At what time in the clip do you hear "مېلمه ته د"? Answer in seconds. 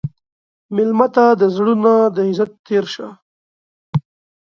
0.75-1.43